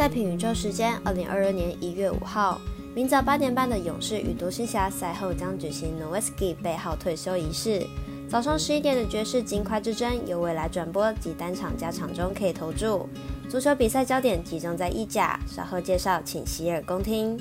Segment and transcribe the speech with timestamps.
[0.00, 2.58] 赛评宇宙时间，二零二二年一月五号，
[2.94, 7.86] 明早八点半的勇士与独行侠赛后将举行 Nowitzki 背号退休仪式。
[8.26, 13.06] 早上十一点的爵士金块之争由未来转播及单场加场中可以投注。
[13.46, 17.38] 足球比赛焦点集中在意甲，稍后介绍，请洗耳恭听。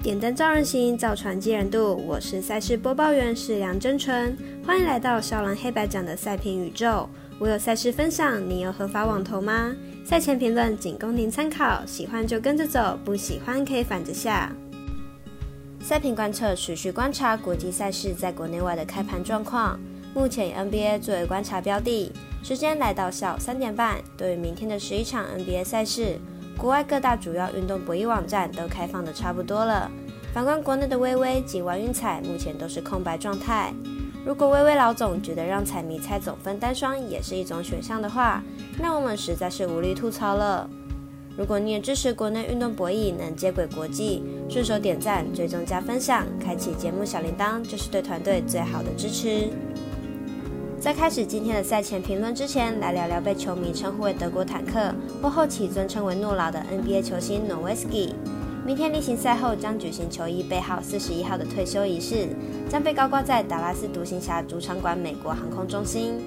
[0.00, 1.96] 点灯照人行，造船济人度。
[2.06, 7.10] 我是赛事播报员是梁真纯，欢迎来到少狼黑白奖的赛评宇宙。
[7.42, 9.74] 我有赛事分享，你有合法网投吗？
[10.04, 14.52] 赛前评论仅供您参考，喜欢就跟着走，不喜欢可以反着下。
[15.80, 19.76] 赛评观测持续观察国际赛事在国内外的开盘状况，
[20.14, 22.12] 目前以 NBA 作为观察标的。
[22.44, 26.20] 时间来到下午三点半，对于明天的十一场 NBA 赛事，
[26.56, 29.90] 国外各大主要运动博弈网站都开放的差不多了。
[30.32, 33.74] 反观国内的微微及玩运彩，目前都是空白状态。
[34.24, 38.42] 如果微微老总觉得让彩迷猜总分单双也是一种选项的话，
[38.78, 40.68] 那我们实在是无力吐槽了。
[41.36, 49.48] 如果你也支持国内运动博弈能接轨国际，顺手点赞、追踪加分享，开启节目小铃铛，就是对团队最好的支持。
[50.78, 58.14] 在开始今天的赛前评论之前，来聊聊被球迷称呼为德国坦克，或后期尊称为诺老的 NBA 球星 n o w i s k i。
[58.64, 62.28] 明天例行赛后将举行球衣背号四十一号的退休仪式，
[62.68, 66.20] 将被高挂在达拉斯独行侠主场馆美国航空中心。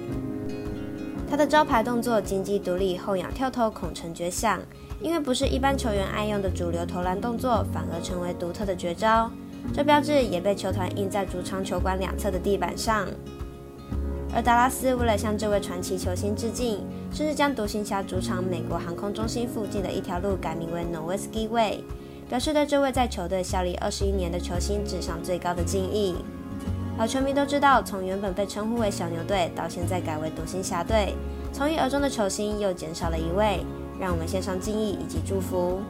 [1.28, 4.60] 他的招牌动作金鸡独立后仰跳投孔成绝响，
[5.00, 9.30] 因为不是一般球员爱用的主流投篮动作，反而成为独特的绝招。
[9.72, 13.08] 这标志也被球团印在主场球馆两侧的地板上。
[14.34, 21.82] 而达拉斯为了向这位传奇球星致敬，甚至将独行侠主场美国航空中心附近的一条路改名为 Nowitzki Way。
[22.28, 26.16] 表示对这位在球队效力二十一年的球星致上最高的敬意。
[26.98, 31.14] 老球迷都知道，从原本被称呼为小牛队，到现在改为独行侠队，
[31.52, 33.64] 从一而终的球星又减少了一位，
[34.00, 35.80] 让我们献上敬意以及祝福。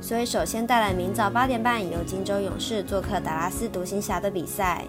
[0.00, 4.84] 所以，首先带来明早八点半由金州勇士做客达拉斯独行侠的比赛。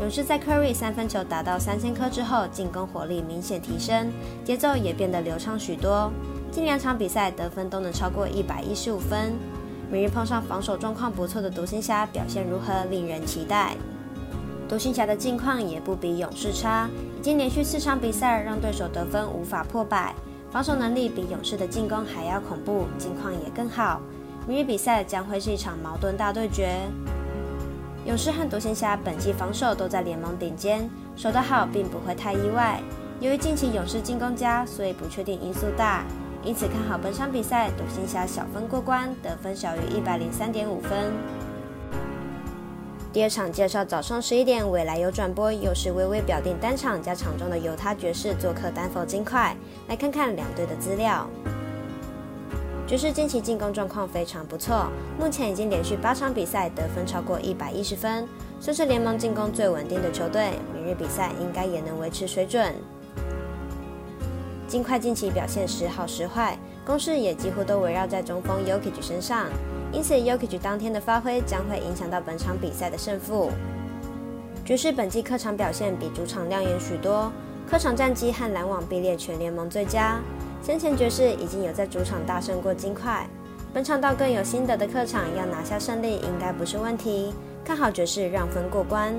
[0.00, 4.10] 勇士在 Curry 三分球达到三千颗之后，进攻火力明显提升，
[4.44, 6.10] 节奏也变得流畅许多。
[6.50, 9.34] 近两场比赛得分都能超过一百一十五分。
[9.90, 13.74] 明日碰上防守状况不错的独行侠，表现如何令人期待？
[14.68, 20.14] 独行侠的近况也不比勇士差，已经连续四场比赛让对手得分无法破百，
[20.50, 24.02] 防守能力比勇士的进攻还要恐怖，近况也更好。
[24.46, 26.78] 明日比赛将会是一场矛盾大对决。
[28.04, 32.80] 勇士和独行侠本季防守都在联盟顶尖，守得好并不会太意外。
[33.20, 36.04] 由于近期勇士进攻佳，所以不确定因素大。
[36.44, 41.12] 因此看好本场比赛，独行侠小分过关，得分小于一百零三点五分。
[43.12, 49.56] 第二场介绍早上十一点，未来有转播，又是微微表定单场加场中的犹他爵士做客丹佛金块。
[49.88, 51.28] 来看看两队的资料。
[52.86, 54.88] 爵士近期进攻状况非常不错，
[55.18, 58.26] 目前已经连续八场比赛得分超过一百一十分，
[58.60, 60.52] 算是联盟进攻最稳定的球队。
[60.72, 62.74] 明日比赛应该也能维持水准。
[64.68, 69.46] 金块近期表现时好时坏，攻势也几乎都围绕在中锋 Yokich 身上，
[69.90, 73.50] 因此 Yokich 当天的发挥将会影响到本场比赛的胜负。
[74.66, 77.32] 爵士本季客场表现比主场亮眼许多，
[77.66, 80.20] 客场战绩和篮网并列全联盟最佳。
[80.62, 83.26] 先前爵士已经有在主场大胜过金块，
[83.72, 87.32] 本场到更有心得的客场要拿下胜利应该不是问题，
[87.64, 89.14] 看好爵士让分过关。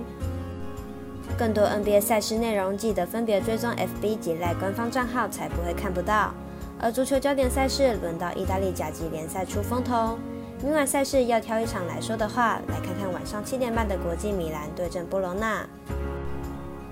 [1.40, 6.34] 更多 NBA 赛事内容，记得分别追踪 FB 及赖官方账号，才不会看不到。
[6.82, 10.20] 而足球焦点赛事轮到意大利甲级联赛出风头，
[10.62, 15.66] 明晚赛事要挑一场来说的话，来看看晚上七点半的国际米兰对阵波隆纳。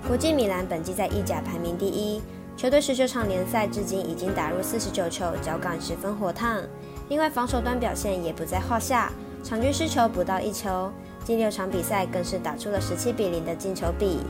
[0.06, 2.22] 国际米兰本季在意甲排名第一，
[2.56, 6.62] 球队十九场联赛至今已经打入四十九球，脚感十分火烫。
[7.10, 9.12] 另外防守端表现也不在话下，
[9.44, 10.90] 场均失球不到一球。
[11.28, 14.20] 近六场比赛更是打出了十七比零的进球比。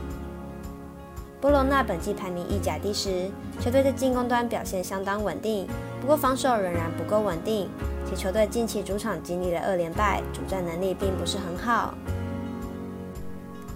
[1.39, 5.65] 波罗纳本季排名意甲第十，球队在进攻端表现相当稳定，
[6.01, 7.69] 不过防守仍然不够稳定，
[8.05, 11.93] 且球队近期主场经历了二连败，主战能力并不是很好。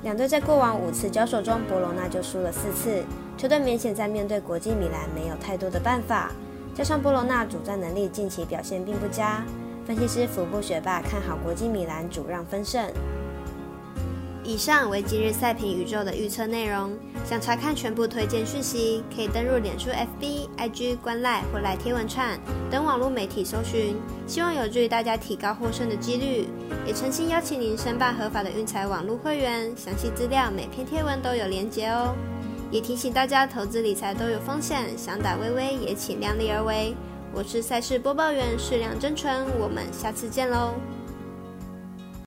[0.01, 3.05] 两队在过往五次交手中，波隆纳就输了四次，
[3.37, 6.29] 球队明显在面对国际米兰没有太多的办法，
[6.75, 9.45] 加上波罗纳主战能力近期表现并不佳。
[9.85, 12.89] 分析师福布学霸看好国际米兰主让分胜。
[14.45, 16.91] 以上为今日赛评宇宙的预测内容。
[17.25, 22.37] 想查看全部推荐讯息，可以登入脸书、FB、IG、观赖或赖贴文串
[22.69, 23.95] 等网络媒体搜寻。
[24.27, 26.47] 希望有助于大家提高获胜的几率。
[26.85, 32.13] 也诚心邀请您申办合法的运财网络会员，详细资料每篇贴文都有连结哦。
[32.69, 36.93] 也提醒大家，投资理财都有风险，想打微微也请量力而为。
[37.35, 40.75] 我是赛事播报员适量真纯，我们下次见喽。